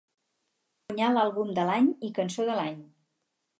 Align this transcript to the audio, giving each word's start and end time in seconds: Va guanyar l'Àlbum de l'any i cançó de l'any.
Va 0.85 0.91
guanyar 0.93 1.09
l'Àlbum 1.17 1.53
de 1.61 1.67
l'any 1.71 1.93
i 2.09 2.13
cançó 2.19 2.49
de 2.51 2.59
l'any. 2.63 2.83